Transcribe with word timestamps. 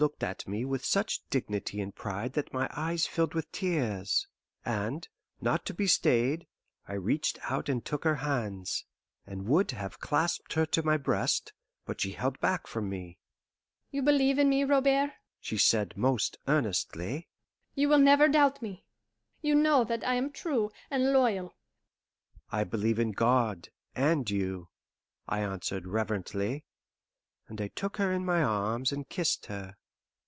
She 0.01 0.03
looked 0.05 0.23
at 0.23 0.47
me 0.47 0.65
with 0.65 0.83
such 0.83 1.19
dignity 1.29 1.79
and 1.79 1.93
pride 1.93 2.33
that 2.33 2.51
my 2.51 2.67
eyes 2.71 3.05
filled 3.05 3.35
with 3.35 3.51
tears, 3.51 4.25
and, 4.65 5.07
not 5.39 5.63
to 5.67 5.75
be 5.75 5.85
stayed, 5.85 6.47
I 6.87 6.93
reached 6.93 7.37
out 7.43 7.69
and 7.69 7.85
took 7.85 8.03
her 8.03 8.15
hands, 8.15 8.85
and 9.27 9.45
would 9.45 9.69
have 9.69 9.99
clasped 9.99 10.53
her 10.53 10.65
to 10.65 10.81
my 10.81 10.97
breast, 10.97 11.53
but 11.85 12.01
she 12.01 12.13
held 12.13 12.39
back 12.39 12.65
from 12.65 12.89
me. 12.89 13.19
"You 13.91 14.01
believe 14.01 14.39
in 14.39 14.49
me, 14.49 14.63
Robert?" 14.63 15.11
she 15.39 15.59
said 15.59 15.95
most 15.95 16.39
earnestly. 16.47 17.27
"You 17.75 17.87
will 17.87 17.99
never 17.99 18.27
doubt 18.27 18.59
me? 18.59 18.87
You 19.43 19.53
know 19.53 19.83
that 19.83 20.03
I 20.03 20.15
am 20.15 20.31
true 20.31 20.71
and 20.89 21.13
loyal." 21.13 21.53
"I 22.51 22.63
believe 22.63 22.97
in 22.97 23.11
God, 23.11 23.69
and 23.95 24.27
you," 24.31 24.69
I 25.27 25.41
answered 25.41 25.85
reverently, 25.85 26.65
and 27.47 27.61
I 27.61 27.67
took 27.67 27.97
her 27.97 28.11
in 28.11 28.25
my 28.25 28.41
arms 28.41 28.91
and 28.91 29.07
kissed 29.07 29.45
her. 29.45 29.77